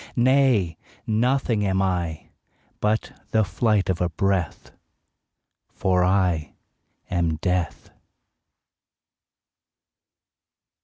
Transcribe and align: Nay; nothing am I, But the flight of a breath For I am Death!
Nay; 0.15 0.77
nothing 1.05 1.63
am 1.63 1.79
I, 1.79 2.29
But 2.79 3.13
the 3.29 3.43
flight 3.43 3.87
of 3.87 4.01
a 4.01 4.09
breath 4.09 4.71
For 5.69 6.03
I 6.03 6.55
am 7.11 7.35
Death! 7.35 7.91